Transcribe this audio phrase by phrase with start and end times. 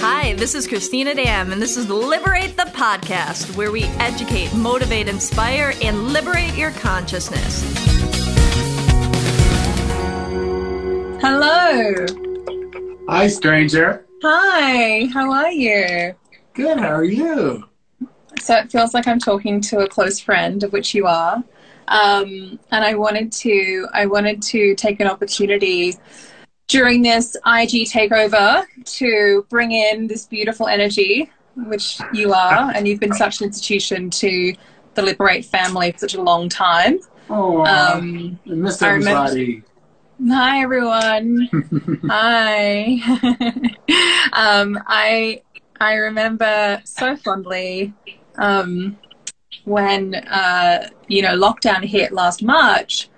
[0.00, 5.08] Hi, this is Christina Dam, and this is Liberate the Podcast, where we educate, motivate,
[5.08, 7.62] inspire, and liberate your consciousness.
[11.20, 12.06] Hello.
[13.08, 14.06] Hi, stranger.
[14.22, 16.14] Hi, how are you?
[16.54, 17.64] Good, how are you?
[18.40, 21.44] So it feels like I'm talking to a close friend, of which you are.
[21.88, 25.94] Um, and I wanted to I wanted to take an opportunity
[26.68, 33.00] during this IG takeover to bring in this beautiful energy, which you are, and you've
[33.00, 34.54] been such an institution to
[34.94, 36.98] the Liberate family for such a long time.
[37.28, 39.62] Oh, Um, I missed everybody.
[40.28, 41.48] Hi everyone.
[42.08, 42.98] Hi.
[44.32, 45.42] um, I
[45.78, 47.92] I remember so fondly
[48.38, 48.96] um,
[49.64, 53.10] when uh, you know lockdown hit last March.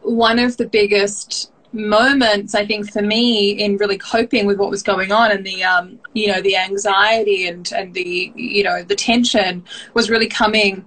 [0.00, 4.82] One of the biggest moments I think for me in really coping with what was
[4.82, 8.96] going on and the um, you know the anxiety and and the you know the
[8.96, 10.86] tension was really coming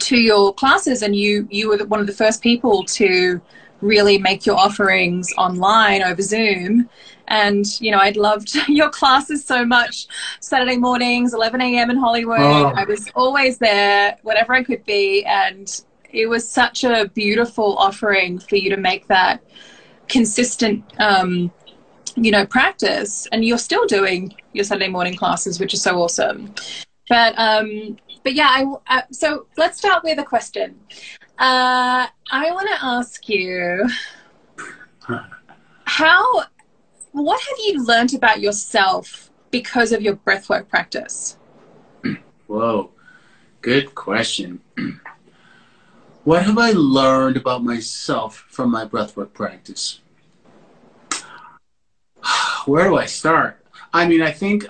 [0.00, 3.40] to your classes and you you were one of the first people to
[3.84, 6.88] really make your offerings online over Zoom.
[7.28, 10.06] And, you know, I'd loved your classes so much.
[10.40, 11.90] Saturday mornings, 11 a.m.
[11.90, 12.40] in Hollywood.
[12.40, 12.72] Oh.
[12.74, 15.24] I was always there, whatever I could be.
[15.24, 19.42] And it was such a beautiful offering for you to make that
[20.08, 21.52] consistent, um,
[22.16, 23.26] you know, practice.
[23.32, 26.54] And you're still doing your sunday morning classes, which is so awesome.
[27.08, 30.78] But, um, but yeah, I, uh, so let's start with a question.
[31.38, 33.88] Uh, I want to ask you
[35.84, 36.44] how,
[37.12, 41.38] what have you learned about yourself because of your breathwork practice?
[42.46, 42.90] Whoa,
[43.60, 44.60] good question.
[46.24, 50.00] What have I learned about myself from my breathwork practice?
[52.66, 53.64] Where do I start?
[53.92, 54.66] I mean, I think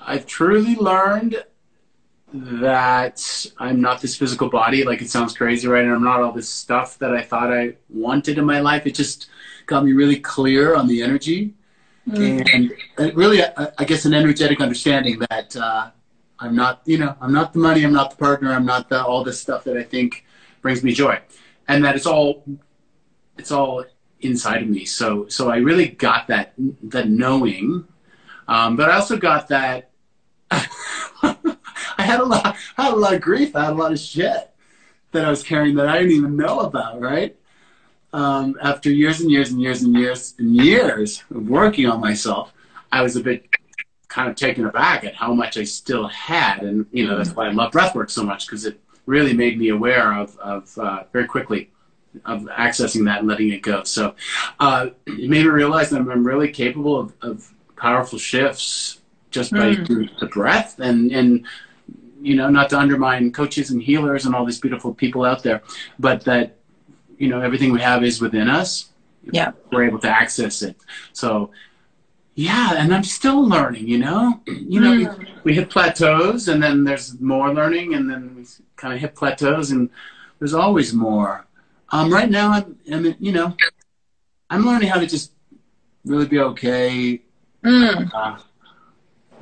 [0.00, 1.42] I've truly learned
[2.32, 4.84] that I'm not this physical body.
[4.84, 5.84] Like it sounds crazy, right?
[5.84, 8.86] And I'm not all this stuff that I thought I wanted in my life.
[8.86, 9.28] It just
[9.66, 11.54] got me really clear on the energy
[12.12, 12.72] and
[13.14, 15.90] really, I, I guess, an energetic understanding that uh,
[16.38, 19.02] I'm not, you know, I'm not the money, I'm not the partner, I'm not the
[19.02, 20.24] all this stuff that I think
[20.64, 21.20] brings me joy,
[21.68, 22.44] and that it's all,
[23.38, 23.84] it's all
[24.20, 24.84] inside of me.
[24.84, 26.54] So, so I really got that
[26.84, 27.86] that knowing,
[28.48, 29.90] um, but I also got that.
[30.50, 34.00] I had a lot, I had a lot of grief, I had a lot of
[34.00, 34.50] shit
[35.12, 37.36] that I was carrying that I didn't even know about, right?
[38.14, 42.54] um, after years and years and years and years and years of working on myself,
[42.92, 43.48] I was a bit
[44.06, 46.62] kind of taken aback at how much I still had.
[46.62, 49.68] And, you know, that's why I love breathwork so much because it really made me
[49.68, 51.70] aware of, of uh, very quickly
[52.24, 53.82] of accessing that and letting it go.
[53.84, 54.14] So
[54.60, 59.00] uh, it made me realize that I'm really capable of, of powerful shifts
[59.30, 61.44] just by the breath and, and,
[62.22, 65.62] you know, not to undermine coaches and healers and all these beautiful people out there,
[65.98, 66.56] but that
[67.18, 68.90] you know everything we have is within us
[69.32, 69.52] Yeah.
[69.70, 70.76] we're able to access it
[71.12, 71.50] so
[72.34, 74.40] yeah and i'm still learning you know?
[74.46, 75.08] You know we,
[75.44, 78.44] we hit plateaus and then there's more learning and then we
[78.76, 79.88] kind of hit plateaus and
[80.40, 81.46] there's always more.
[81.92, 83.56] Um right now i'm, I'm you know
[84.50, 85.32] i'm learning how to just
[86.04, 87.22] really be okay.
[87.64, 88.10] Mm.
[88.12, 88.38] uh,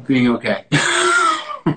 [0.07, 0.67] being okay.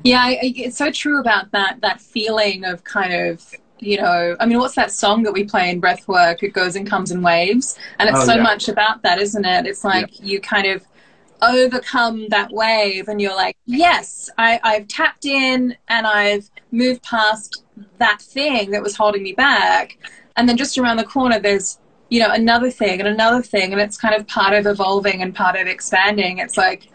[0.04, 3.44] Yeah, I, I- it's so true about that that feeling of kind of
[3.80, 6.42] you know I mean what's that song that we play in breathwork?
[6.44, 7.78] It goes and comes in waves.
[8.00, 8.44] And it's Oh, so yeah.
[8.44, 9.66] much about that isn't it?
[9.68, 10.84] It's like you kind of
[11.42, 17.66] overcome that wave and you're like yes I, I've tapped in and I've moved past
[17.98, 19.98] that thing that was holding me back.
[20.38, 21.80] And then just around the corner there's
[22.10, 23.72] you know another thing and another thing.
[23.72, 26.38] And it's kind of part of evolving and part of expanding.
[26.40, 26.90] It's like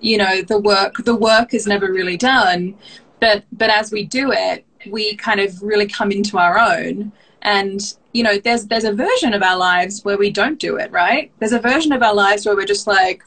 [0.00, 2.76] you know the work the work is never really done.
[3.20, 7.12] But but as we do it we kind of really come into our own.
[7.42, 7.80] And
[8.12, 11.32] you know there's there's a version of our lives where we don't do it right?
[11.38, 13.22] There's a version of our lives where we're just like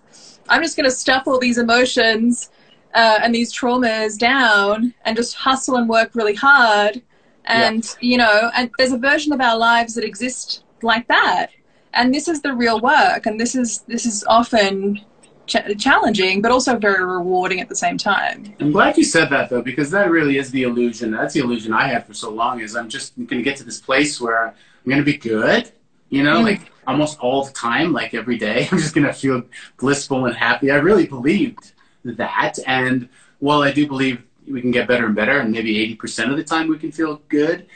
[0.49, 2.49] i'm just going to stuff all these emotions
[2.93, 7.01] uh, and these traumas down and just hustle and work really hard
[7.45, 11.47] and you know and there's a version of our lives that exist like that
[11.93, 14.99] and this is the real work and this is this is often
[15.45, 19.49] ch- challenging but also very rewarding at the same time I'm glad you said that
[19.49, 21.11] though, because that really is the illusion.
[21.11, 22.61] That's the illusion I had for so long.
[22.61, 24.53] Is I'm just going to get to this place where I'm
[24.87, 25.71] going to be good,
[26.09, 26.43] you know, Mm.
[26.43, 28.67] like almost all the time, like every day.
[28.71, 29.43] I'm just going to feel
[29.77, 30.71] blissful and happy.
[30.71, 31.73] I really believed
[32.03, 33.09] that, and
[33.39, 36.43] while I do believe we can get better and better, and maybe 80% of the
[36.43, 37.67] time we can feel good,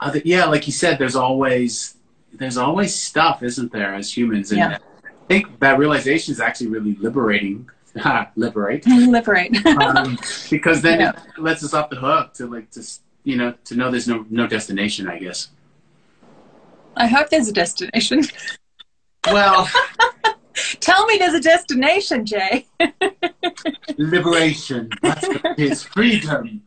[0.00, 1.96] uh, that, yeah, like you said, there's always
[2.32, 4.76] there's always stuff, isn't there, as humans, and Yeah.
[5.28, 7.68] think that realization is actually really liberating.
[8.36, 8.84] Liberate.
[9.16, 9.64] Liberate.
[9.66, 10.18] um,
[10.50, 11.12] because then Yeah.
[11.36, 14.26] it lets us off the hook to like just you know to know there's no
[14.30, 15.08] no destination.
[15.08, 15.48] I guess.
[17.04, 18.22] I hope there's a destination.
[19.30, 19.68] Well,
[20.80, 22.66] Tell me there's a destination, Jay.
[23.98, 24.88] liberation.
[25.02, 26.62] That's what it is freedom.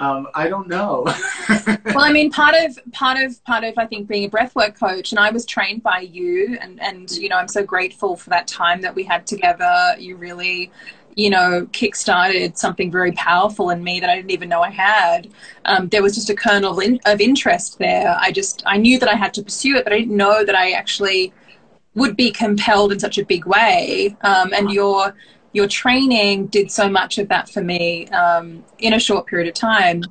[0.00, 1.04] Um, I don't know.
[1.86, 5.12] well, I mean, part of part of part of I think being a breathwork coach,
[5.12, 8.46] and I was trained by you, and and you know I'm so grateful for that
[8.46, 9.94] time that we had together.
[9.98, 10.70] You really,
[11.16, 15.28] you know, kickstarted something very powerful in me that I didn't even know I had.
[15.64, 18.16] Um, there was just a kernel of, in, of interest there.
[18.18, 20.54] I just I knew that I had to pursue it, but I didn't know that
[20.54, 21.32] I actually
[21.94, 24.16] would be compelled in such a big way.
[24.22, 25.14] Um, and your
[25.52, 29.54] your training did so much of that for me um, in a short period of
[29.54, 30.02] time.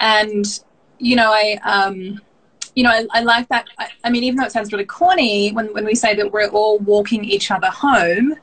[0.00, 0.46] And
[0.98, 2.20] you know, I um,
[2.74, 3.66] you know, I, I like that.
[3.78, 6.48] I, I mean, even though it sounds really corny, when when we say that we're
[6.48, 8.36] all walking each other home,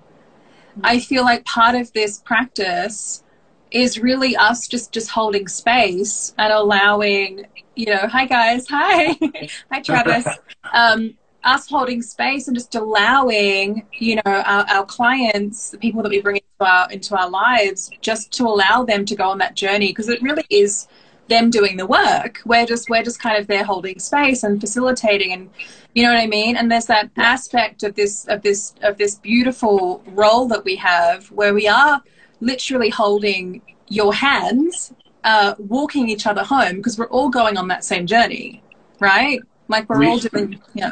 [0.84, 3.24] I feel like part of this practice
[3.72, 7.46] is really us just just holding space and allowing
[7.76, 8.68] you know hi guys.
[8.70, 9.16] Hi.
[9.72, 10.28] Hi travis.
[10.74, 16.10] Um, us holding space and just allowing you know our, our clients the people that
[16.10, 19.56] we bring into our into our lives just to allow them to go on that
[19.56, 20.88] journey because it really is
[21.28, 22.42] them doing the work.
[22.46, 25.50] We're just we're just kind of there holding space and facilitating and
[25.94, 26.58] you know what i mean?
[26.58, 31.32] And there's that aspect of this of this of this beautiful role that we have
[31.32, 32.02] where we are
[32.42, 34.94] literally holding your hands
[35.24, 38.62] uh, walking each other home because we're all going on that same journey
[39.00, 39.40] right?
[39.68, 40.92] Like we're We- all doing yeah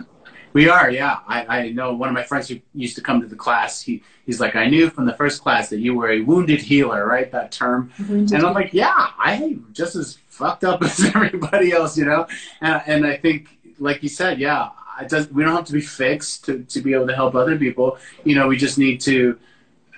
[0.53, 1.19] We are, yeah.
[1.27, 3.81] I, I know one of my friends who used to come to the class.
[3.81, 7.05] He he's like, I knew from the first class that you were a wounded healer,
[7.05, 7.31] right?
[7.31, 7.91] That term.
[8.33, 12.27] And I'm like, yeah, I just as fucked up as everybody else, you know.
[12.61, 14.69] And, and I think, like you said, yeah,
[15.01, 15.29] it does.
[15.31, 17.97] We don't have to be fixed to to be able to help other people.
[18.23, 19.37] You know, we just need to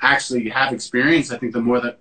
[0.01, 1.31] actually have experience.
[1.31, 1.99] I think the more that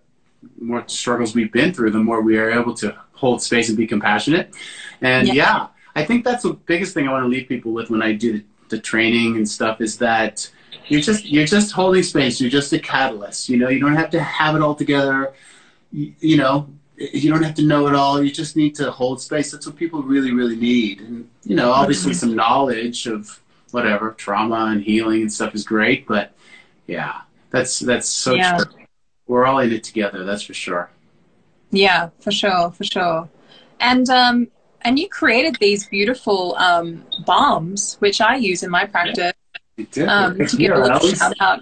[0.59, 3.77] the more struggles we've been through, the more we are able to hold space and
[3.77, 4.55] be compassionate.
[5.01, 5.35] And Yeah.
[5.35, 5.67] yeah,
[5.97, 8.43] I think that's the biggest thing I want to leave people with when I do
[8.69, 10.51] the training and stuff is that
[10.89, 12.41] you're just you're just holding space.
[12.41, 13.49] You're just a catalyst.
[13.49, 15.33] You know, you don't have to have it all together.
[15.93, 18.23] You, you know, you don't have to know it all.
[18.23, 19.53] You just need to hold space.
[19.53, 21.01] That's what people really, really need.
[21.01, 26.07] And you know, obviously, some knowledge of whatever trauma and healing and stuff is great.
[26.07, 26.33] But
[26.87, 28.57] yeah, that's that's so Yeah.
[28.59, 28.73] true.
[29.27, 30.25] We're all in it together.
[30.25, 30.91] That's for sure.
[31.71, 33.29] Yeah, for sure, for sure.
[33.81, 34.49] And um,
[34.85, 39.33] and you created these beautiful um, balms, which I use in my practice.
[40.07, 41.61] Um, to give Yeah, a I little always, shout out.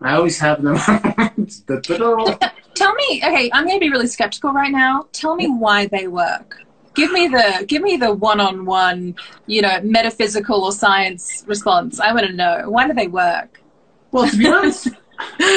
[0.00, 0.76] I always have them.
[2.74, 5.08] Tell me, okay, I'm going to be really skeptical right now.
[5.12, 6.64] Tell me why they work.
[6.94, 9.14] Give me the give me the one-on-one,
[9.46, 12.00] you know, metaphysical or science response.
[12.00, 13.62] I want to know why do they work?
[14.10, 14.88] Well, to be honest,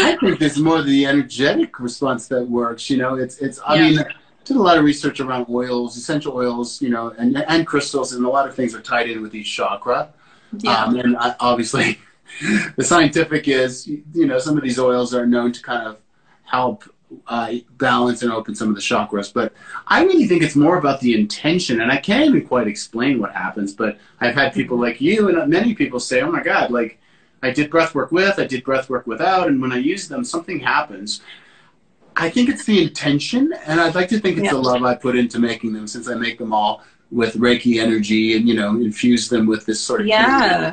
[0.01, 2.89] I think there's more the energetic response that works.
[2.89, 3.59] You know, it's it's.
[3.65, 3.89] I Yeah.
[3.89, 4.05] mean,
[4.45, 8.25] did a lot of research around oils, essential oils, you know, and and crystals, and
[8.25, 10.13] a lot of things are tied in with each chakra.
[10.59, 11.99] Yeah, Um, and I, obviously,
[12.75, 15.97] the scientific is, you know, some of these oils are known to kind of
[16.43, 16.83] help
[17.27, 19.33] uh, balance and open some of the chakras.
[19.33, 19.53] But
[19.87, 23.33] I really think it's more about the intention, and I can't even quite explain what
[23.33, 23.73] happens.
[23.73, 26.99] But I've had people like you and many people say, "Oh my God, like."
[27.45, 30.23] I did breath work with, I did breath work without, and when I use them,
[30.23, 31.19] something happens.
[32.15, 34.51] I think it's the intention, and I'd like to think it's Yeah.
[34.51, 38.35] the love I put into making them, since I make them all with Reiki energy
[38.35, 40.71] and you know infuse them with this sort of Yeah.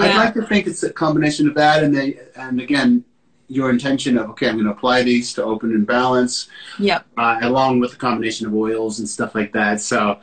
[0.00, 3.04] I'd like to think it's a combination of that, and they, and again,
[3.48, 7.06] your intention of okay, I'm going to apply these to open and balance, Yep.
[7.18, 9.80] uh, along with a combination of oils and stuff like that.
[9.80, 10.18] So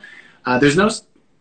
[0.46, 0.90] uh, there's no,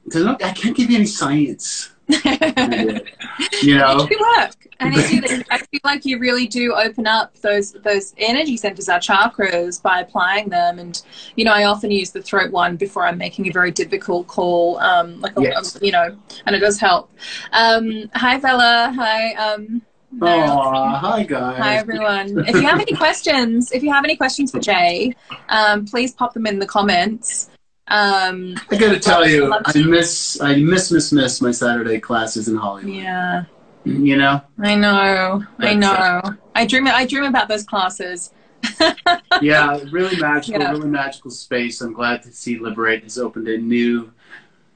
[0.06, 1.92] there's no, I can't give you any science.
[2.10, 7.36] You know, do work, and it do, I feel like you really do open up
[7.40, 10.80] those those energy centers, our chakras, by applying them.
[10.80, 11.02] And
[11.36, 14.80] you know, I often use the throat one before I'm making a very difficult call,
[14.80, 15.78] um, like a, Yes.
[15.82, 17.12] you know, and it does help.
[17.52, 18.92] Um, hi, Bella.
[18.96, 19.34] Hi.
[19.34, 19.82] Um,
[20.22, 21.58] Aw, hi guys.
[21.60, 22.44] Hi everyone.
[22.48, 25.14] If you have any questions, if you have any questions for Jay,
[25.50, 27.50] um, please pop them in the comments.
[27.90, 32.48] Um, I got to tell you, I miss, I miss, miss, miss my Saturday classes
[32.48, 32.94] in Hollywood.
[32.94, 33.46] yeah,
[33.84, 36.22] You know, I know, I That's know.
[36.54, 38.32] I dream, I dream about those classes.
[39.42, 40.72] yeah, really magical, Yeah.
[40.72, 41.82] really magical space.
[41.82, 44.12] I'm glad to see Liberate has opened a new,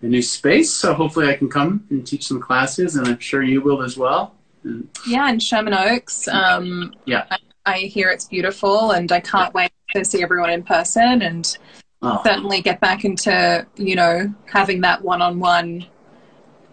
[0.01, 0.71] a new space.
[0.73, 3.97] So hopefully, I can come and teach some classes, and I'm sure you will as
[3.97, 4.33] well.
[4.63, 6.27] And Yeah, and Sherman Oaks.
[6.27, 7.25] Um, Yeah.
[7.29, 11.57] I, I hear it's beautiful, and I can't wait to see everyone in person, and
[12.03, 15.85] oh, certainly get back into you know having that one-on-one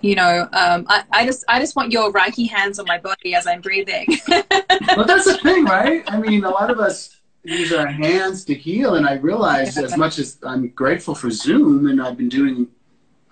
[0.01, 3.35] you know, um, I, I just I just want your Reiki hands on my body
[3.35, 4.07] as I'm breathing.
[4.29, 6.03] well, that's the thing, right?
[6.07, 9.97] I mean, a lot of us use our hands to heal, and I realize as
[9.97, 12.69] much as I'm grateful for Zoom, and I've been doing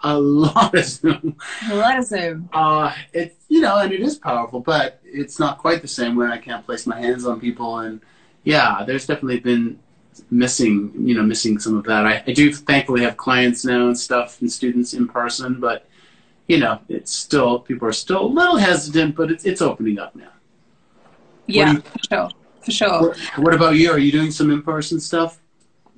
[0.05, 1.37] a lot of Zoom.
[1.71, 2.51] A lot of Zoom.
[2.53, 6.31] Uh, it's you know, and it is powerful, but it's not quite the same when
[6.31, 7.79] I can't place my hands on people.
[7.79, 8.01] And
[8.45, 9.79] yeah, there's definitely been
[10.31, 12.07] missing, you know, missing some of that.
[12.07, 15.87] I, I do thankfully have clients now and stuff and students in person, but
[16.49, 20.17] you know, it's still people are still a little hesitant, but it's it's opening up
[20.17, 20.31] now.
[21.47, 22.31] Yeah, you, for sure,
[22.63, 23.01] for sure.
[23.09, 23.91] What, what about you?
[23.91, 25.41] Are you doing some in person stuff?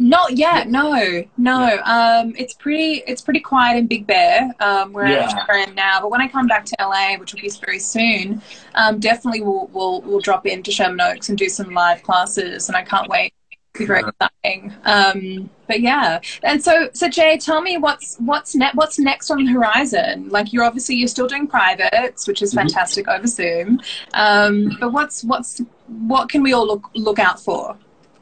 [0.01, 0.71] Not yet.
[0.71, 0.93] No,
[1.37, 1.67] no.
[1.67, 2.21] Yeah.
[2.23, 3.03] Um, it's pretty.
[3.07, 5.45] It's pretty quiet in Big Bear, um, where yeah.
[5.49, 6.01] I am now.
[6.01, 8.41] But when I come back to LA, which will be very soon,
[8.75, 12.77] um, definitely we'll, we'll we'll drop into Sherman Oaks and do some live classes, and
[12.77, 13.35] I can't wait
[13.77, 14.75] very exciting.
[14.85, 19.45] Um, but yeah, and so so Jay, tell me what's what's ne- what's next on
[19.45, 20.29] the horizon?
[20.29, 22.61] Like you're obviously you're still doing privates, which is mm-hmm.
[22.61, 23.19] fantastic mm-hmm.
[23.19, 23.81] over Zoom.
[24.15, 27.77] Um, but what's what's what can we all look look out for?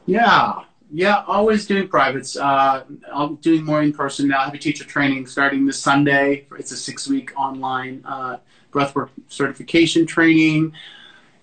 [0.05, 0.63] Yeah.
[0.91, 2.35] Yeah, always doing privates.
[2.35, 4.39] Uh, I'm doing more in person now.
[4.39, 6.47] I have a teacher training starting this Sunday.
[6.57, 8.37] It's a six week online uh,
[8.71, 10.73] breathwork certification training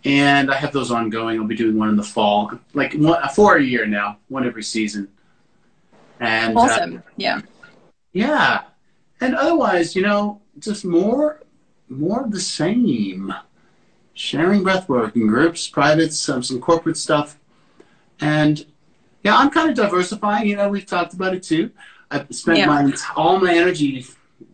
[0.07, 1.39] and I have those ongoing.
[1.39, 4.63] I'll be doing one in the fall, like one, four a year now, one every
[4.63, 5.09] season.
[6.21, 7.41] And uh, awesome, uh, yeah,
[8.13, 8.63] yeah.
[9.21, 11.43] And otherwise, you know, just more,
[11.89, 13.35] more of the same.
[14.15, 17.39] Sharing breathwork in groups, privates, some some corporate stuff,
[18.19, 18.65] and
[19.23, 20.49] yeah, I'm kind of diversifying.
[20.49, 21.71] You know, we've talked about it too.
[22.11, 22.67] I've spent yeah.
[22.67, 24.07] my all my energy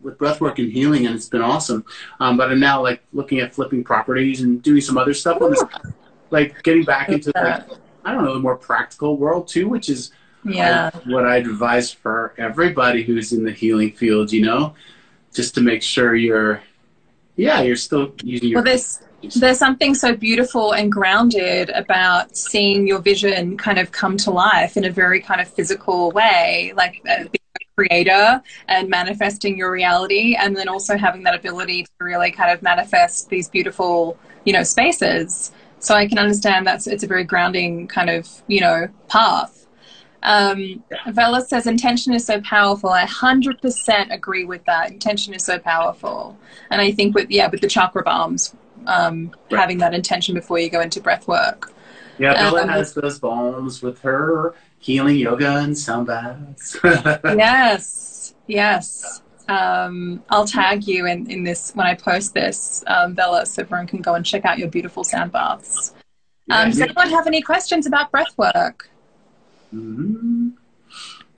[0.03, 1.85] with breathwork and healing, and it's been awesome.
[2.19, 5.51] Um, but I'm now like looking at flipping properties and doing some other stuff on
[5.51, 5.63] this,
[6.29, 7.63] like getting back into like
[8.05, 10.11] I don't know the more practical world too, which is
[10.45, 14.31] yeah what I'd advise for everybody who's in the healing field.
[14.31, 14.75] You know,
[15.33, 16.61] just to make sure you're
[17.35, 18.57] yeah you're still using your.
[18.57, 18.99] Well, there's
[19.35, 24.77] there's something so beautiful and grounded about seeing your vision kind of come to life
[24.77, 27.27] in a very kind of physical way, like uh, being
[27.61, 32.51] a creator and manifesting your reality and then also having that ability to really kind
[32.51, 37.23] of manifest these beautiful you know spaces so i can understand that's it's a very
[37.23, 39.63] grounding kind of you know path
[40.23, 42.89] um, Bella says intention is so powerful.
[42.89, 44.89] I 100% agree with that.
[44.89, 46.37] Intention is so powerful.
[46.69, 48.55] And I think with, yeah, with the chakra balms,
[48.87, 49.59] um, right.
[49.59, 51.71] having that intention before you go into breath work.
[52.17, 56.77] Yeah, Bella um, has those balms with her healing yoga and sound baths.
[56.83, 59.21] yes, yes.
[59.49, 63.87] Um, I'll tag you in, in this when I post this, um, Bella, so everyone
[63.87, 65.93] can go and check out your beautiful sound baths.
[66.49, 68.89] Um, does anyone have any questions about breath work?
[69.73, 70.49] Mm-hmm.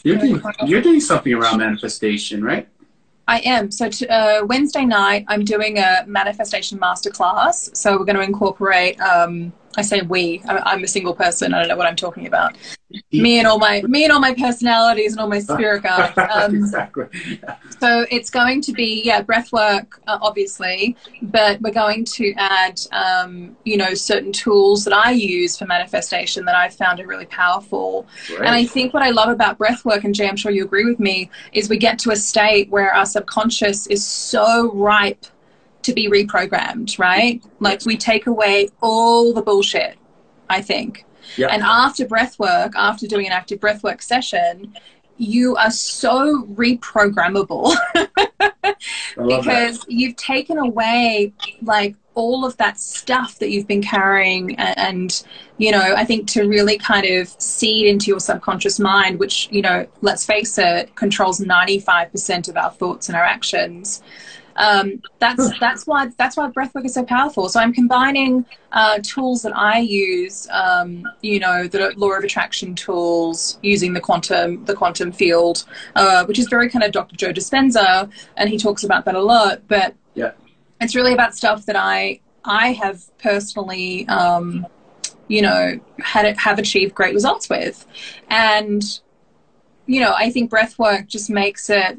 [0.03, 2.67] You're, doing, you're doing something around manifestation, right?
[3.27, 3.71] I am.
[3.71, 7.75] So t- uh, Wednesday night, I'm doing a manifestation masterclass.
[7.75, 8.99] So we're going to incorporate.
[8.99, 10.41] Um, I say we.
[10.47, 11.53] I'm a single person.
[11.53, 12.55] I don't know what I'm talking about
[13.11, 16.17] me and all my me and all my personalities and all my spirit guides.
[16.17, 17.07] Um, exactly.
[17.79, 22.79] So it's going to be yeah breath work uh, obviously, but we're going to add
[22.91, 27.25] um, you know certain tools that I use for manifestation that I've found are really
[27.25, 28.07] powerful.
[28.29, 28.39] Right.
[28.39, 30.85] And I think what I love about breath work, and Jay, I'm sure you agree
[30.85, 35.25] with me, is we get to a state where our subconscious is so ripe
[35.85, 37.43] to be reprogrammed, right?
[37.59, 39.97] Like we take away all the bullshit.
[40.49, 41.05] I think
[41.37, 41.51] Yep.
[41.51, 44.73] And after breath work, after doing an active breath work session,
[45.17, 47.73] you are so reprogrammable
[49.15, 49.85] because that.
[49.87, 55.23] you've taken away like all of that stuff that you've been carrying and, and,
[55.57, 59.61] you know i think to really kind of seed into your subconscious mind which you
[59.61, 64.03] know let's face it controls 95% of our thoughts and our actions
[64.57, 67.49] um, that's that's why that's why breathwork is so powerful.
[67.49, 72.75] So I'm combining uh, tools that I use, um, you know, the law of attraction
[72.75, 77.15] tools, using the quantum the quantum field, uh, which is very kind of Dr.
[77.15, 79.67] Joe Dispenza, and he talks about that a lot.
[79.67, 80.31] But yeah,
[80.79, 84.07] it's really about stuff that I I have personally.
[84.07, 84.65] Um,
[85.27, 87.85] you know, had have achieved great results with,
[88.29, 88.83] and
[89.87, 91.97] you know, I think breath work just makes it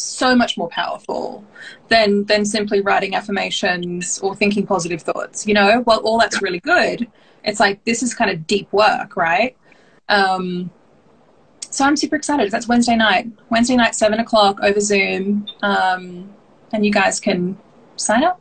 [0.00, 1.44] so much more powerful
[1.88, 5.46] than than simply writing affirmations or thinking positive thoughts.
[5.46, 7.08] You know, well, all that's really good.
[7.44, 9.56] It's like this is kind of deep work, right?
[10.08, 10.70] Um,
[11.70, 12.50] so I'm super excited.
[12.50, 13.28] That's Wednesday night.
[13.50, 16.30] Wednesday night, seven o'clock over Zoom, um,
[16.72, 17.58] and you guys can
[17.96, 18.40] sign up.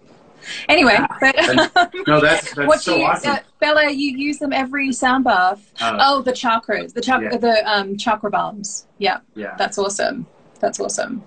[0.70, 1.36] Anyway, but
[2.08, 3.32] no, that's, that's what so you, awesome.
[3.32, 5.74] Uh, Bella, you use them every sound bath.
[5.80, 7.38] Uh, oh, the chakras, the chakra, yeah.
[7.38, 8.88] the um, chakra balms.
[8.98, 10.26] Yeah, yeah, that's awesome.
[10.60, 11.24] That's awesome.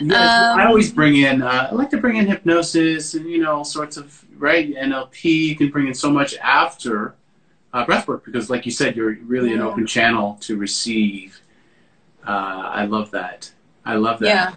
[0.00, 1.42] Yeah, Um, I always bring in.
[1.42, 5.24] Uh, I like to bring in hypnosis and you know all sorts of right NLP.
[5.24, 7.14] You can bring in so much after
[7.72, 11.40] uh, breathwork because, like you said, you're really an open channel to receive.
[12.26, 12.30] Uh,
[12.80, 13.52] I love that.
[13.84, 14.26] I love that.
[14.28, 14.54] Yeah.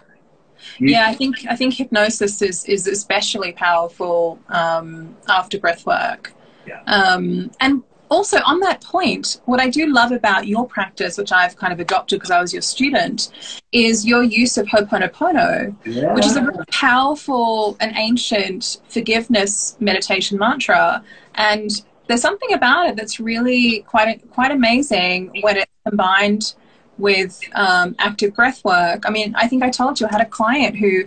[0.78, 6.32] You- Yeah, I think I think hypnosis is is especially powerful um, after breath work.
[6.66, 6.82] Yeah.
[6.86, 11.56] Um, and also on that point, what I do love about your practice, which I've
[11.56, 13.30] kind of adopted because I was your student,
[13.72, 16.14] is your use of Ho'oponopono, Yeah.
[16.14, 21.02] which is a really powerful and ancient forgiveness meditation mantra.
[21.34, 21.70] And
[22.06, 26.54] there's something about it that's really quite quite amazing when it's combined
[26.96, 29.04] with um, active breath work.
[29.06, 31.04] I mean, I think I told you I had a client who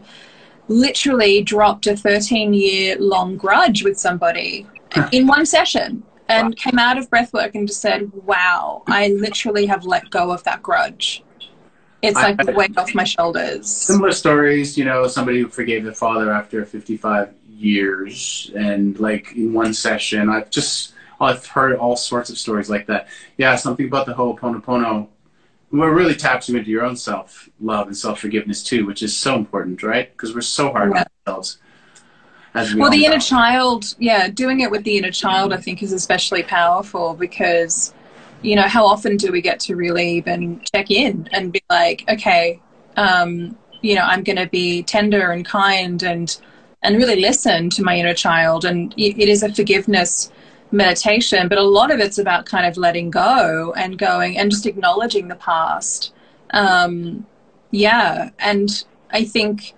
[0.67, 4.65] literally dropped a 13 year long grudge with somebody
[5.11, 6.53] in one session and Wow.
[6.57, 10.63] came out of breathwork and just said, Wow, I literally have let go of that
[10.63, 11.23] grudge.
[12.01, 13.67] It's I- like a weight off my shoulders.
[13.69, 14.77] similar stories.
[14.77, 20.29] You know, somebody who forgave their father after 55 years, and like in one session,
[20.29, 23.07] I've just I've heard all sorts of stories like that.
[23.37, 25.07] Yeah, something about the Ho'oponopono.
[25.69, 29.15] What really taps you into your own self love and self forgiveness too, which is
[29.15, 30.11] so important, right?
[30.11, 31.01] Because we're so hard Yeah.
[31.01, 31.57] on ourselves.
[32.53, 35.93] We Well, the inner child, yeah, doing it with the inner child, I think, is
[35.93, 37.93] especially powerful because,
[38.41, 42.03] you know, how often do we get to really even check in and be like,
[42.09, 42.59] okay,
[42.97, 46.37] um, you know, I'm going to be tender and kind and
[46.83, 50.31] and really listen to my inner child, and it, it is a forgiveness
[50.71, 54.65] meditation, but a lot of it's about kind of letting go and going and just
[54.65, 56.11] acknowledging the past.
[56.51, 57.25] Um,
[57.69, 59.73] yeah, and I think.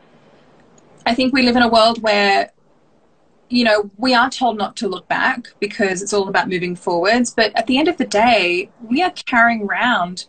[1.05, 2.52] I think we live in a world where
[3.49, 7.29] you know, we are told not to look back because it's all about moving forwards.
[7.29, 10.25] But at the end of the day, we are carrying around,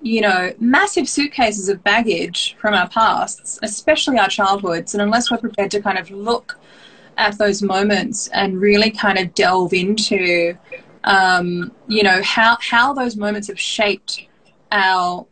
[0.00, 4.94] you know, massive suitcases of baggage from our pasts, especially our childhoods.
[4.94, 6.58] And unless we're prepared to kind of look
[7.16, 10.56] at those moments and really kind of delve into,
[11.04, 14.28] um, you know, how, how those moments have shaped
[14.70, 15.26] our,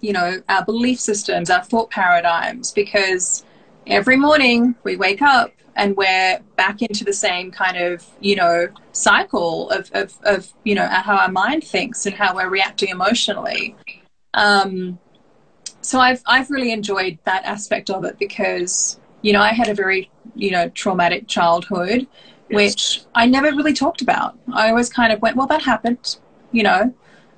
[0.00, 3.44] you know, our belief systems, our thought paradigms, because
[3.86, 8.68] every morning we wake up and we're back into the same kind of you know
[8.92, 13.76] cycle of, of, of you know how our mind thinks and how we're reacting emotionally
[14.34, 14.98] um,
[15.80, 19.74] so I've I've really enjoyed that aspect of it because you know I had a
[19.74, 22.06] very you know traumatic childhood
[22.48, 22.56] Yes.
[22.56, 26.16] which I never really talked about I always kind of went well that happened
[26.50, 26.92] you know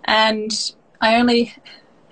[0.04, 0.50] and
[1.02, 1.54] I only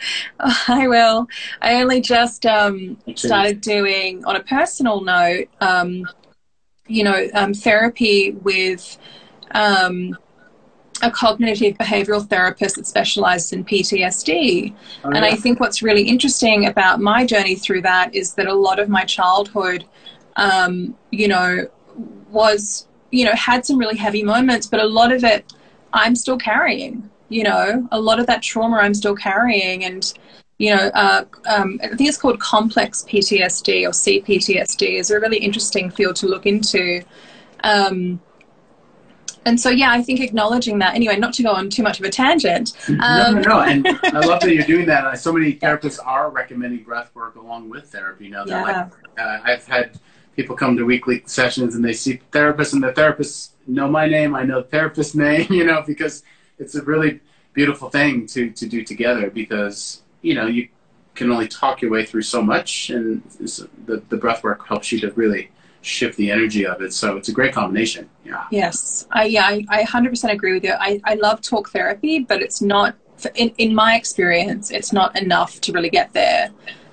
[0.69, 1.29] I will.
[1.61, 6.09] I only just um, started doing, on a personal note, um,
[6.87, 8.99] you know, um, therapy with
[9.53, 10.17] um,
[11.03, 14.75] a cognitive behavioral therapist that specializes in PTSD.
[15.05, 18.55] Oh, And I think what's really interesting about my journey through that is that a
[18.55, 19.85] lot of my childhood,
[20.37, 21.69] um, you know,
[22.31, 25.53] was, you know, had some really heavy moments, but a lot of it
[25.93, 27.11] I'm still carrying.
[27.31, 30.12] You know, a lot of that trauma I'm still carrying, and
[30.59, 34.99] you know, uh, um, I think it's called complex PTSD or CPTSD.
[34.99, 37.03] is a really interesting field to look into.
[37.64, 38.21] Um,
[39.47, 40.95] and so, yeah, I think acknowledging that.
[40.95, 42.75] Anyway, not to go on too much of a tangent.
[42.88, 43.61] no, no, Um, no.
[43.62, 45.19] And I love that you're doing that.
[45.19, 48.27] So many therapists are recommending breath work along with therapy.
[48.27, 48.88] You know, they're Yeah.
[49.16, 49.99] like, uh, I've had
[50.37, 54.35] people come to weekly sessions and they see therapists, and the therapists know my name.
[54.35, 55.47] I know the therapist's name.
[55.51, 56.23] You know, because
[56.61, 57.20] it's a really
[57.53, 59.31] beautiful thing to to do together.
[59.31, 60.68] Because you know you
[61.14, 63.23] can only talk your way through so much, and
[63.87, 65.51] the the breath work helps you to really
[65.83, 66.92] shift the energy of it.
[66.92, 68.09] So it's a great combination.
[68.25, 68.46] Yeah.
[68.51, 70.75] Yes, I yeah, I, I 100% agree with you.
[70.79, 72.96] I, I love talk therapy, but it's not
[73.35, 76.51] in in my experience, it's not enough to really get there.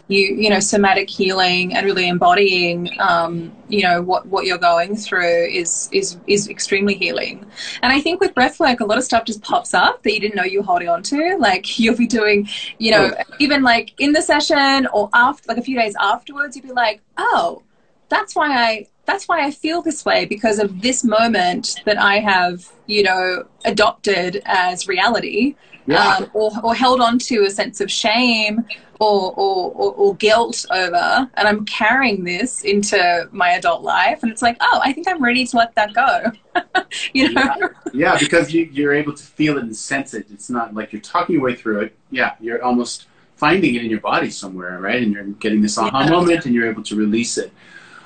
[0.08, 4.96] You you know, somatic healing and really embodying, um, you know, what what you're going
[4.96, 7.46] through is is is extremely healing.
[7.82, 10.36] And I think with breathwork, a lot of stuff just pops up that you didn't
[10.36, 11.38] know you were holding on to.
[11.38, 15.64] Like you'll be doing, you know, even like in the session or after, like a
[15.64, 17.64] few days afterwards, you'd be like, oh,
[18.10, 22.20] that's why I that's why I feel this way because of this moment that I
[22.20, 25.56] have, you know, adopted as reality,
[25.88, 26.18] Yeah.
[26.18, 28.66] um, or or held on to a sense of shame
[29.00, 34.32] or, or or or guilt over, and I'm carrying this into my adult life, and
[34.32, 36.32] it's like, oh, I think I'm ready to let that go,
[37.14, 37.54] you know.
[37.60, 37.68] Yeah.
[37.94, 40.28] yeah, because you, you're able to feel it and sense it.
[40.32, 41.96] It's not like you're talking your way through it.
[42.12, 45.02] Yeah, you're almost finding it in your body somewhere, right?
[45.02, 46.10] And you're getting this aha Yeah.
[46.10, 47.52] moment, and you're able to release it.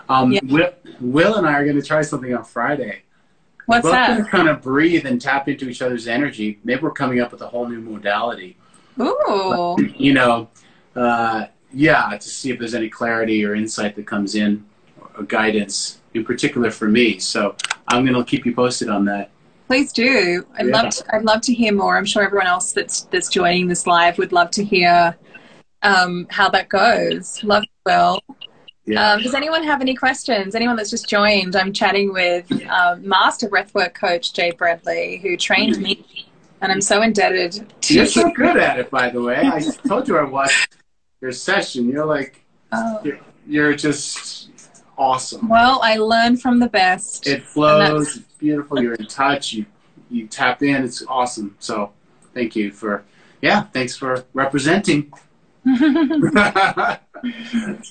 [0.09, 0.41] Um, Yeah.
[0.43, 3.03] Will, Will and I are going to try something on Friday.
[3.71, 4.27] What's both that?
[4.29, 6.59] kind of breathe and tap into each other's energy.
[6.63, 8.57] Maybe we're coming up with a whole new modality.
[8.99, 10.49] Ooh, You know,
[10.95, 14.65] uh, yeah, to see if there's any clarity or insight that comes in,
[15.17, 17.17] or guidance in particular for me.
[17.19, 17.55] So
[17.87, 19.31] I'm going to keep you posted on that.
[19.67, 20.45] Please do.
[20.57, 20.81] I'd Yeah.
[20.81, 21.97] love to, I'd love to hear more.
[21.97, 25.15] I'm sure everyone else that's that's joining this live would love to hear
[25.81, 27.41] um, how that goes.
[27.43, 28.19] Love you, Will.
[28.85, 29.13] Yeah.
[29.13, 30.55] Um, does anyone have any questions?
[30.55, 31.55] Anyone that's just joined?
[31.55, 36.05] I'm chatting with um, Master Breathwork Coach Jay Bradley, who trained me,
[36.61, 39.39] and I'm so indebted to You're so good at it, by the way.
[39.43, 40.75] I told you I watched
[41.21, 41.89] your session.
[41.89, 42.99] You're like, Oh.
[43.03, 44.49] you're, you're just
[44.97, 45.47] awesome.
[45.49, 47.27] Well, I learn from the best.
[47.27, 48.17] It flows.
[48.17, 48.81] It's beautiful.
[48.81, 49.53] You're in touch.
[49.53, 49.65] You
[50.09, 50.83] you tap in.
[50.83, 51.55] It's awesome.
[51.59, 51.91] So
[52.33, 53.03] thank you for
[53.41, 53.63] yeah.
[53.63, 55.11] Thanks for representing.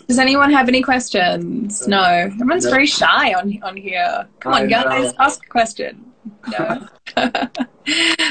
[0.08, 1.86] Does anyone have any questions?
[1.86, 2.02] No.
[2.02, 4.26] Everyone's very shy on on here.
[4.40, 6.12] Come on, guys, ask a question.
[6.50, 6.86] No.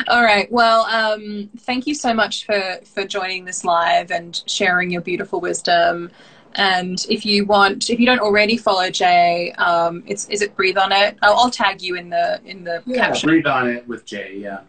[0.08, 0.52] All right.
[0.52, 5.40] Well, um, thank you so much for for joining this live and sharing your beautiful
[5.40, 6.12] wisdom.
[6.56, 10.78] And if you want, if you don't already follow Jay, um, it's is it breathe
[10.78, 11.18] on it?
[11.22, 13.30] I'll, I'll tag you in the in the yeah, caption.
[13.30, 14.36] breathe on it with Jay.
[14.38, 14.62] Yeah,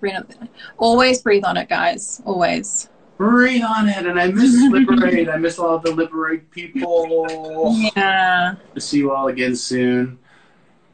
[0.00, 0.48] Breathe on it.
[0.78, 2.22] Always breathe on it, guys.
[2.24, 2.88] Always.
[3.20, 4.06] Breathe on it.
[4.06, 5.28] And I miss liberate.
[5.28, 7.76] I miss all the liberate people.
[7.94, 8.54] Yeah.
[8.74, 10.18] to see you all again soon.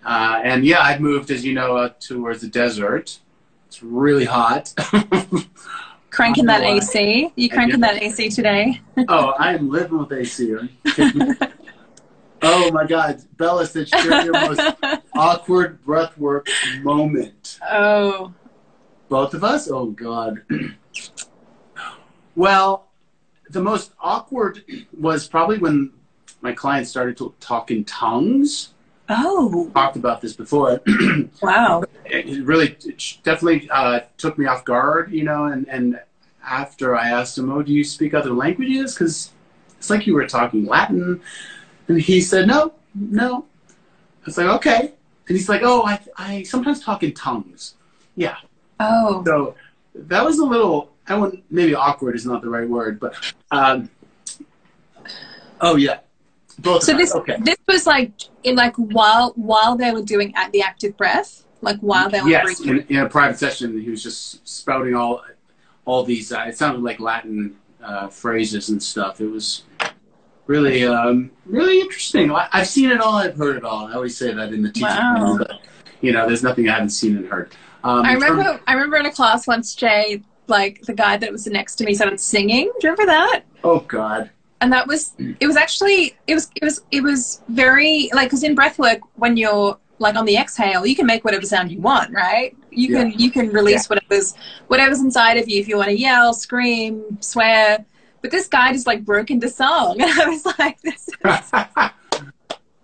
[0.04, 3.20] Uh, and yeah, I've moved, as you know, uh, towards the desert.
[3.68, 4.74] It's really hot.
[6.10, 6.78] Cranking that why.
[6.78, 7.30] AC.
[7.36, 8.80] You cranking that AC today?
[9.08, 10.50] oh, I am living with AC.
[10.54, 11.34] Are you kidding me?
[12.42, 14.60] oh my God, Bella said share your most
[15.14, 16.48] awkward breathwork
[16.82, 17.58] moment.
[17.70, 18.32] oh.
[19.10, 19.68] Both of us?
[19.70, 20.42] Oh God.
[22.36, 22.86] well,
[23.50, 24.64] the most awkward
[24.98, 25.92] was probably when
[26.40, 28.74] my clients started to talk in tongues.
[29.08, 29.70] Oh.
[29.72, 30.80] Talked about this before.
[31.42, 31.84] Wow.
[32.04, 35.44] it really it definitely uh, took me off guard, you know.
[35.44, 36.00] And, and
[36.44, 39.32] after I asked him, "Oh, do you speak other languages?" Because
[39.78, 41.20] it's like you were talking Latin,
[41.88, 44.80] and he said, "No, no." I was like, "Okay,"
[45.28, 47.74] and he's like, "Oh, I I sometimes talk in tongues."
[48.16, 48.36] Yeah.
[48.80, 49.22] Oh.
[49.24, 49.54] So
[49.94, 50.90] that was a little.
[51.08, 53.14] I wouldn't maybe awkward is not the right word, but
[53.50, 53.90] um,
[55.60, 56.00] oh yeah.
[56.58, 57.36] Both So this okay.
[57.40, 61.78] this was like in like while while they were doing at the active breath, like
[61.80, 65.22] while they were yes, in, in a private session, he was just spouting all
[65.84, 66.32] all these.
[66.32, 69.20] Uh, it sounded like Latin uh, phrases and stuff.
[69.20, 69.64] It was
[70.46, 72.30] really um, really interesting.
[72.30, 73.16] I, I've seen it all.
[73.16, 73.86] I've heard it all.
[73.86, 75.36] I always say that in the teaching, Wow.
[75.38, 75.60] but
[76.00, 77.52] you know, there's nothing I haven't seen and heard.
[77.84, 81.46] Um, I remember I remember in a class once, Jay, like the guy that was
[81.46, 82.70] next to me started singing.
[82.80, 83.42] Do you remember that?
[83.64, 84.30] oh God.
[84.60, 88.42] and that was it was actually it was it was it was very like because
[88.42, 91.80] in breath work when you're like on the exhale you can make whatever sound you
[91.80, 94.34] want right you can you can release whatever's
[94.68, 97.84] whatever's inside of you if you want to yell scream swear
[98.22, 101.08] but this guy just like broke into song and i was like this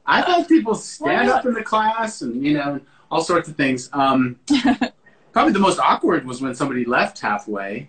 [0.07, 3.91] I've had people stand up in the class and you know all sorts of things.
[3.93, 4.41] Um,
[5.33, 7.89] probably the most awkward was when somebody left halfway.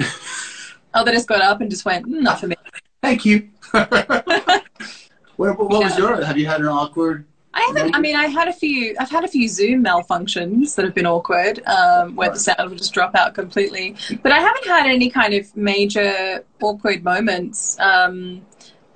[0.00, 2.56] oh they just got up and just went "Mm, not for me
[3.02, 3.50] Thank you.
[3.70, 5.98] what, what was Yeah.
[5.98, 6.24] your?
[6.24, 7.26] Have you had an awkward?
[7.52, 7.94] I haven't.
[7.94, 8.96] I mean, I had a few.
[8.98, 12.78] I've had a few Zoom malfunctions that have been awkward, um, where the sound would
[12.78, 13.94] just drop out completely.
[14.22, 17.78] But I haven't had any kind of major awkward moments.
[17.78, 18.40] Um,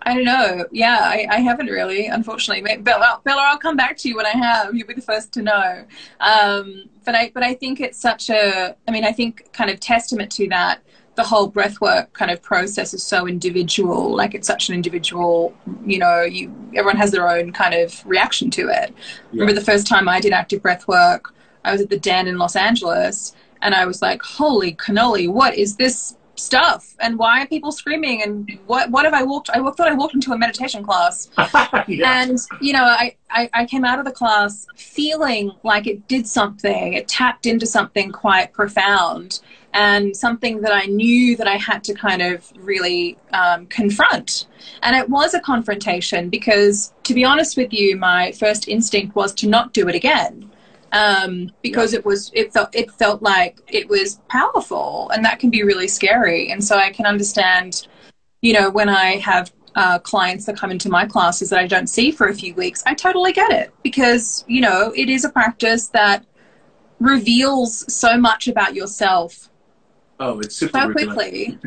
[0.09, 0.65] I don't know.
[0.73, 2.63] Yeah, I, I haven't really, unfortunately.
[2.63, 4.75] Maybe, Bella, Bella, I'll come back to you when I have.
[4.75, 5.85] You'll be the first to know.
[6.21, 8.75] Um, but I, but I think it's such a.
[8.87, 10.81] I mean, I think kind of testament to that.
[11.17, 14.17] The whole breathwork kind of process is so individual.
[14.17, 15.53] Like it's such an individual.
[15.85, 18.95] You know, you everyone has their own kind of reaction to it.
[19.33, 22.39] Remember the first time I did active breath work, I was at the Den in
[22.39, 26.95] Los Angeles and I was like, holy cannoli, what is this stuff?
[27.01, 28.23] And why are people screaming?
[28.23, 29.51] And what, what have I walked?
[29.51, 31.31] I thought I walked into a meditation class.
[31.89, 32.23] yeah.
[32.23, 36.27] And, you know, I, I, I came out of the class feeling like it did
[36.27, 39.41] something, it tapped into something quite profound
[39.75, 44.47] and something that I knew that I had to kind of really um, confront.
[44.83, 49.33] And it was a confrontation because, to be honest with you, my first instinct was
[49.35, 50.48] to not do it again.
[50.91, 55.51] Um, because it was it felt it felt like it was powerful and that can
[55.51, 57.87] be really scary and so I can understand
[58.41, 61.89] you know when I have uh, clients that come into my classes that I don't
[61.89, 65.29] see for a few weeks I totally get it because you know it is a
[65.29, 66.25] practice that
[67.01, 69.51] reveals so much about yourself
[70.21, 71.59] oh, it's super so quickly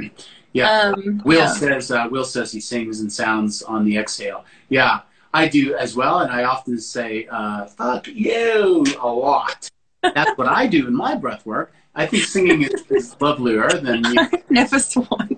[0.53, 0.69] Yeah.
[0.69, 1.53] um, Will yeah.
[1.53, 4.45] says uh, Will says he sings and sounds on the exhale.
[4.69, 5.01] Yeah,
[5.33, 9.69] I do as well, and I often say uh, "fuck you" a lot.
[10.01, 11.73] That's what I do in my breath work.
[11.93, 15.37] I think singing is, is lovelier than you I've never sworn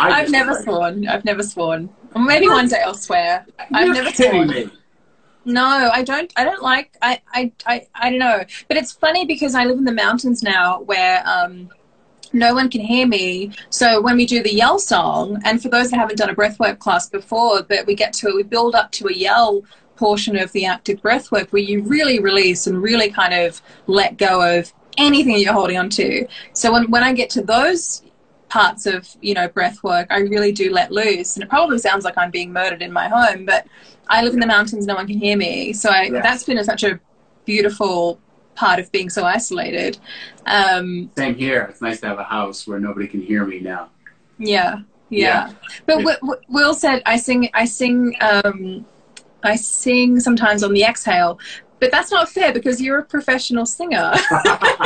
[0.00, 1.08] I I've never sworn.
[1.08, 1.90] I've never sworn.
[2.14, 3.46] Or maybe one day I'll swear.
[3.72, 4.48] I've never sworn.
[4.48, 4.70] me.
[5.44, 6.32] No, I don't.
[6.36, 6.96] I don't like.
[7.02, 7.52] I, I.
[7.66, 7.86] I.
[7.94, 8.44] I don't know.
[8.68, 11.68] But it's funny because I live in the mountains now, where um,
[12.32, 13.52] no one can hear me.
[13.70, 16.78] So when we do the yell song, and for those that haven't done a breathwork
[16.78, 19.62] class before, but we get to it, we build up to a yell
[19.96, 24.58] portion of the active breathwork where you really release and really kind of let go
[24.58, 26.26] of anything you're holding on to.
[26.52, 28.02] So when when I get to those
[28.48, 32.02] parts of you know breath work i really do let loose and it probably sounds
[32.04, 33.66] like i'm being murdered in my home but
[34.08, 36.22] i live in the mountains no one can hear me so I, Yeah.
[36.22, 36.98] that's been a, such a
[37.44, 38.18] beautiful
[38.58, 39.98] part of being so isolated
[40.46, 41.62] um, Same here.
[41.70, 43.90] It's nice to have a house where nobody can hear me now.
[44.38, 45.52] yeah yeah,
[45.86, 46.16] but Yeah.
[46.20, 48.84] Wi- will said i sing i sing um,
[49.42, 51.38] i sing sometimes on the exhale
[51.80, 54.12] but that's not fair because you're a professional singer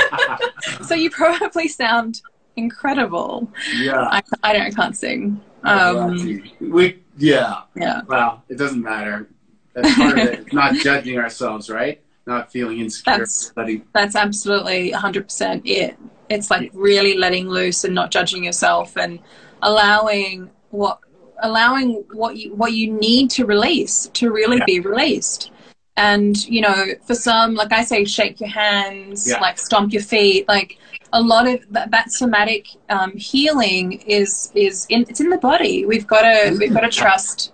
[0.89, 2.23] so you probably sound
[2.57, 4.03] incredible yeah.
[4.17, 7.63] i, I don't I can't sing um, we yeah.
[7.77, 9.29] yeah Well, it doesn't matter.
[9.75, 10.41] That's part of it.
[10.41, 12.02] It's not judging ourselves, right?
[12.27, 13.13] Not feeling insecure.
[13.13, 15.97] That's- letting- that's absolutely 100% it.
[16.29, 19.19] It's like really letting loose and not judging yourself and
[19.63, 20.99] allowing what
[21.45, 24.65] allowing what you what you need to release to really Yeah.
[24.65, 25.51] be released.
[25.97, 29.41] And you know, for some, like I say, shake your hands, Yeah.
[29.41, 30.47] like stomp your feet.
[30.49, 30.79] Like
[31.13, 35.85] a lot of that, that somatic um, healing is is in it's in the body.
[35.85, 37.53] We've got to we've got to trust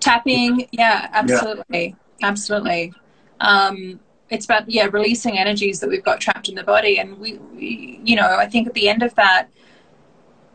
[0.00, 0.66] tapping.
[0.72, 2.92] Yeah, absolutely, absolutely.
[3.40, 6.98] Um, it's about yeah releasing energies that we've got trapped in the body.
[6.98, 9.48] And we, we you know i think at the end of that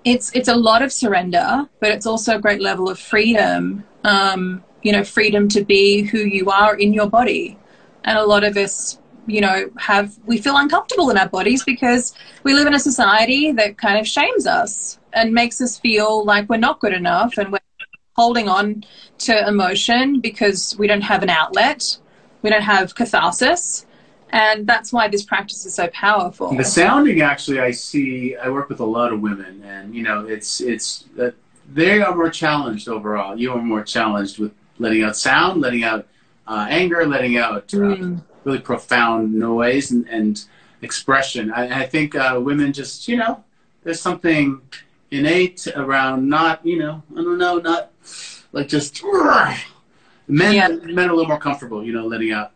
[0.03, 4.63] it's it's a lot of surrender but it's also a great level of freedom um,
[4.83, 7.57] you know freedom to be who you are in your body.
[8.03, 12.13] And a lot of us you know have we feel uncomfortable in our bodies because
[12.43, 16.49] we live in a society that kind of shames us and makes us feel like
[16.49, 17.59] we're not good enough and we're
[18.17, 18.83] holding on
[19.17, 21.97] to emotion because we don't have an outlet
[22.43, 23.85] we don't have catharsis
[24.29, 28.35] and that's why this practice is so powerful The sounding, actually, I see.
[28.35, 31.35] I work with a lot of women, and you know, it's it's that
[31.71, 33.39] they are more challenged overall.
[33.39, 36.07] You are more challenged with letting out sound, letting out
[36.47, 38.21] uh, anger, letting out uh, Mm.
[38.43, 40.43] really profound noise and, and
[40.81, 41.51] expression.
[41.51, 43.43] I, I think uh, women just, you know,
[43.83, 44.61] there's something
[45.11, 47.91] innate around not, you know, I don't know, not
[48.51, 49.01] like just
[50.27, 50.53] men.
[50.53, 50.67] Yeah.
[50.67, 52.51] Men are a little more comfortable, you know, letting out.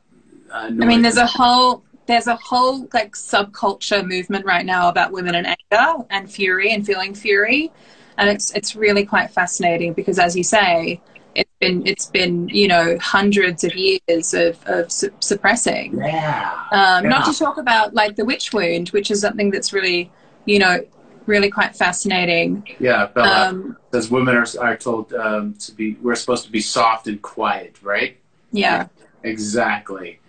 [0.52, 0.68] Uh.
[0.68, 5.36] I mean, there's a whole there's a whole like subculture movement right now about women
[5.36, 7.72] and anger and fury and feeling fury,
[8.18, 11.02] and it's it's really quite fascinating because, as you say,
[11.36, 15.98] it's been it's been you know hundreds of years of of su- suppressing.
[15.98, 16.68] yeah.
[16.72, 20.12] Um, Not to talk about like the witch wound, which is something that's really
[20.46, 20.80] you know
[21.28, 22.68] really quite fascinating.
[22.80, 26.62] Yeah, Bella Um, says women are, are told um, to be, we're supposed to be
[26.62, 28.18] soft and quiet, right?
[28.52, 28.88] yeah.
[29.24, 30.20] Exactly.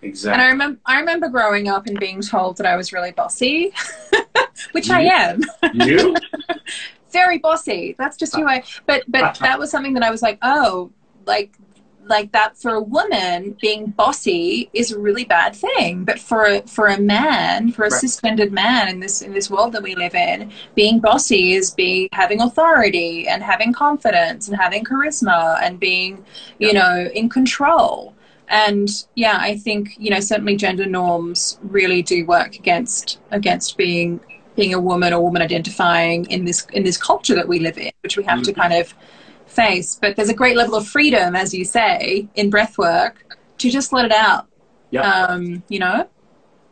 [0.00, 0.32] Exactly.
[0.32, 0.42] And.
[0.42, 3.72] I remember, I remember growing up and being told that I was really bossy,
[4.72, 5.42] which I am.
[5.74, 6.14] you?
[7.12, 7.94] Very bossy.
[7.98, 8.62] That's just who I.
[8.86, 10.92] But but that was something that I was like, oh,
[11.26, 11.52] like
[12.08, 16.04] like that for a woman being bossy is a really bad thing.
[16.04, 18.02] But for a, for a man, for a Right.
[18.02, 22.08] cisgendered man in this in this world that we live in, being bossy is being
[22.12, 26.24] having authority and having confidence and having charisma and being,
[26.58, 28.14] you know, in control.
[28.48, 34.20] And yeah, I think you know certainly gender norms really do work against against being
[34.56, 37.92] being a woman or woman identifying in this in this culture that we live in,
[38.02, 38.56] which we have to Mhm.
[38.56, 38.94] kind of
[39.62, 39.98] face.
[40.00, 43.14] But there's a great level of freedom, as you say, in breath work
[43.60, 44.44] to just let it out.
[44.90, 45.04] Yep.
[45.04, 46.08] Um, you know,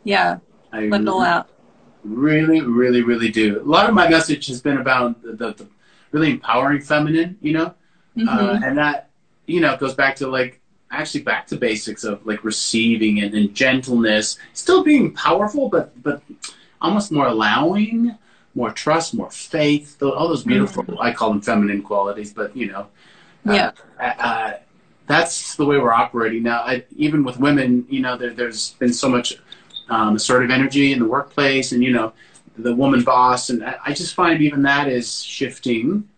[0.03, 0.39] yeah,
[0.71, 1.45] I let it all out.
[2.03, 3.61] really, really, really do.
[3.61, 5.67] A lot of my message has been about the, the, the
[6.11, 7.73] really empowering feminine, you know?
[8.15, 8.27] Mhm.
[8.27, 9.09] Uh, and that,
[9.45, 13.53] you know, goes back to like, actually back to basics of like receiving and, and
[13.53, 16.21] gentleness, still being powerful, but, but
[16.81, 18.17] almost more allowing,
[18.57, 22.87] more trust, more faith, all those beautiful, I call them feminine qualities, but you know,
[23.47, 24.53] uh, yeah, uh,
[25.05, 26.61] that's the way we're operating now.
[26.61, 29.37] I, even with women, you know, there, there's been so much
[29.89, 32.11] um, assertive energy in the workplace, and you know,
[32.57, 36.09] the woman boss, and I, I just find even that is shifting.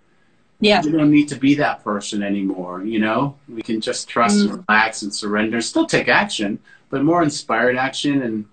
[0.62, 2.84] yeah, We don't need to be that person anymore.
[2.86, 4.50] You know, we can just trust, Mm.
[4.50, 5.60] and relax, and surrender.
[5.62, 6.58] Still take action,
[6.90, 8.22] but more inspired action.
[8.24, 8.46] And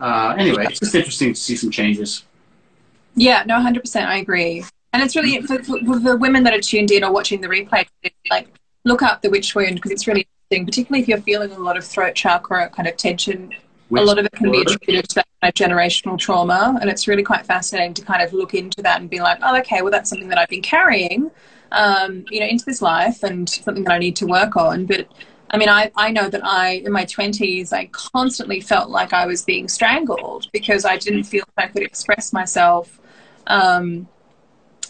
[0.00, 2.22] uh, anyway, it's just interesting to see some changes.
[3.18, 3.42] Yeah.
[3.46, 4.08] No, hundred percent.
[4.08, 4.64] I agree.
[4.92, 7.48] And it's really for, for, for the women that are tuned in or watching the
[7.48, 7.86] replay,
[8.30, 8.48] like
[8.84, 11.76] look up the witch wound because it's really interesting, particularly if you're feeling a lot
[11.76, 13.52] of throat chakra kind of tension
[13.96, 17.08] a lot of it can be attributed to that kind of generational trauma, and it's
[17.08, 19.90] really quite fascinating to kind of look into that and be like, oh, okay, well,
[19.90, 21.30] that's something that I've been carrying,
[21.72, 24.86] um, you know, into this life, and something that I need to work on.
[24.86, 25.08] But
[25.50, 29.26] I mean, I, I know that I, in my 20s, I constantly felt like I
[29.26, 33.00] was being strangled because I didn't feel like I could express myself,
[33.48, 34.08] um,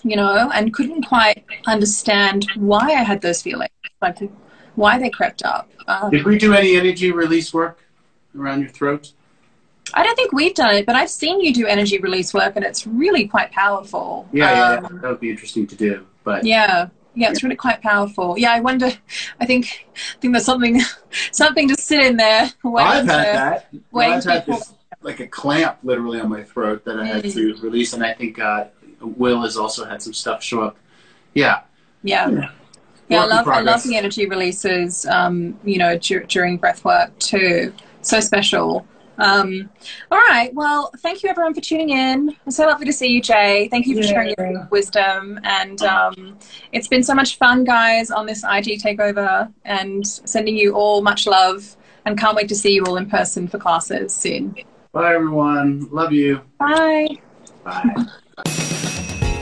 [0.04, 3.70] you know, and couldn't quite understand why I had those feelings,
[4.02, 4.18] like
[4.74, 5.70] why they crept up.
[5.88, 7.80] Um, Did we do any energy release work?
[8.36, 9.12] around your throat?
[9.94, 12.64] I don't think we've done it, but I've seen you do energy release work, and
[12.64, 14.28] it's really quite powerful.
[14.32, 15.00] Yeah, um, yeah.
[15.00, 16.06] that would be interesting to do.
[16.24, 18.38] But yeah, yeah, it's really quite powerful.
[18.38, 18.90] Yeah, I wonder.
[19.40, 20.80] I think I think there's something
[21.32, 22.50] something to sit in there.
[22.64, 23.68] I've had that.
[23.94, 24.74] I've had this
[25.08, 27.32] like a clamp literally on my throat that I had mm.
[27.32, 28.66] to release, and I think uh,
[29.00, 30.76] Will has also had some stuff show up.
[31.34, 31.62] Yeah.
[32.02, 32.28] Yeah.
[32.28, 32.50] yeah.
[33.08, 35.06] Yeah, I love I love the energy releases.
[35.06, 38.86] Um, you know, d- during breath work too so special.
[39.16, 39.70] Um,
[40.10, 40.52] all right.
[40.54, 42.36] Well, thank you everyone for tuning in.
[42.46, 43.66] It's so lovely to see you, Jay.
[43.70, 44.10] Thank you for yeah.
[44.10, 45.40] sharing your wisdom.
[45.42, 46.38] And um,
[46.72, 51.26] it's been so much fun, guys, on this IG takeover and sending you all much
[51.26, 54.54] love and can't wait to see you all in person for classes soon.
[54.92, 55.88] Bye, everyone.
[55.90, 56.40] Love you.
[56.58, 57.08] Bye.
[57.64, 58.06] Bye.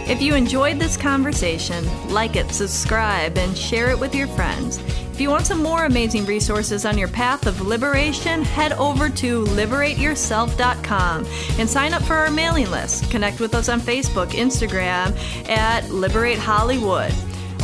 [0.08, 4.78] If you enjoyed this conversation, like it, subscribe, and share it with your friends.
[5.12, 9.44] If you want some more amazing resources on your path of liberation, head over to
[9.46, 11.26] liberateyourself.com
[11.58, 13.10] and sign up for our mailing list.
[13.10, 15.16] Connect with us on Facebook, Instagram
[15.48, 17.12] at Liberate Hollywood.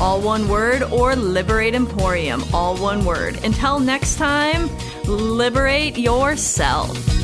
[0.01, 3.39] All one word, or Liberate Emporium, all one word.
[3.45, 4.69] Until next time,
[5.05, 7.22] liberate yourself.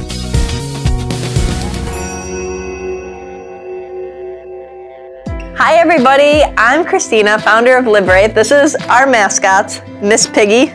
[5.59, 6.44] Hi, everybody.
[6.57, 8.33] I'm Christina, founder of Liberate.
[8.33, 10.71] This is our mascots, Miss Piggy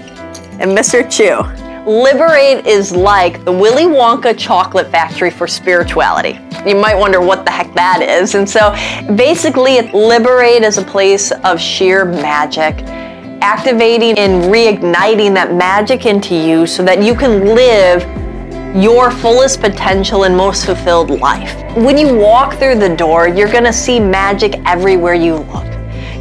[0.60, 1.10] and Mr.
[1.10, 1.39] Chew.
[1.89, 6.38] Liberate is like the Willy Wonka chocolate factory for spirituality.
[6.67, 8.36] You might wonder what the heck that is.
[8.36, 8.76] And so
[9.15, 12.84] basically, Liberate is a place of sheer magic,
[13.41, 18.04] activating and reigniting that magic into you so that you can live
[18.74, 21.64] your fullest potential and most fulfilled life.
[21.78, 25.68] When you walk through the door, you're going to see magic everywhere you look.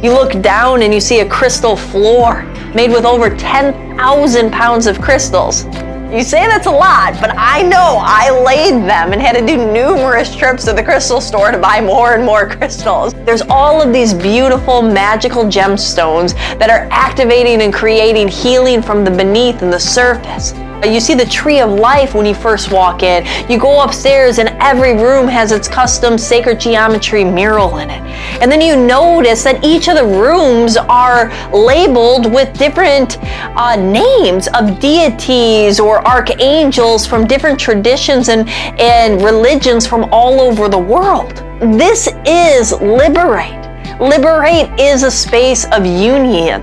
[0.03, 2.43] You look down and you see a crystal floor
[2.75, 5.65] made with over 10,000 pounds of crystals.
[6.13, 9.57] You say that's a lot, but I know I laid them and had to do
[9.57, 13.15] numerous trips to the crystal store to buy more and more crystals.
[13.25, 19.09] There's all of these beautiful magical gemstones that are activating and creating healing from the
[19.09, 20.53] beneath and the surface.
[20.85, 23.25] You see the tree of life when you first walk in.
[23.49, 28.01] You go upstairs and every room has its custom sacred geometry mural in it.
[28.41, 34.47] And then you notice that each of the rooms are labeled with different uh, names
[34.49, 41.37] of deities or archangels from different traditions and, and religions from all over the world.
[41.61, 43.61] This is Liberate.
[44.01, 46.61] Liberate is a space of union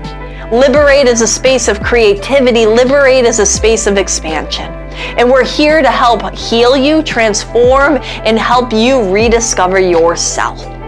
[0.51, 2.65] Liberate is a space of creativity.
[2.65, 4.65] Liberate is a space of expansion.
[5.17, 10.80] And we're here to help heal you, transform, and help you rediscover yourself.